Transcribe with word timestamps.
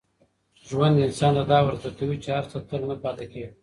ژوند 0.67 0.95
انسان 1.05 1.33
ته 1.37 1.43
دا 1.51 1.59
ور 1.65 1.75
زده 1.81 1.91
کوي 1.99 2.17
چي 2.23 2.29
هر 2.37 2.45
څه 2.51 2.57
تل 2.69 2.81
نه 2.89 2.95
پاتې 3.03 3.25
کېږي. 3.33 3.51